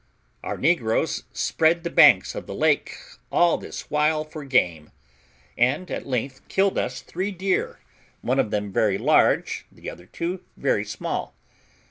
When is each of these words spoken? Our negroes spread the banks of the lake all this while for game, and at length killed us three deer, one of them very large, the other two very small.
Our 0.43 0.57
negroes 0.57 1.25
spread 1.31 1.83
the 1.83 1.91
banks 1.91 2.33
of 2.33 2.47
the 2.47 2.55
lake 2.55 2.97
all 3.31 3.59
this 3.59 3.81
while 3.91 4.23
for 4.23 4.43
game, 4.43 4.89
and 5.55 5.91
at 5.91 6.07
length 6.07 6.47
killed 6.47 6.79
us 6.79 7.01
three 7.01 7.29
deer, 7.29 7.79
one 8.23 8.39
of 8.39 8.49
them 8.49 8.71
very 8.73 8.97
large, 8.97 9.67
the 9.71 9.91
other 9.91 10.07
two 10.07 10.43
very 10.57 10.85
small. 10.85 11.35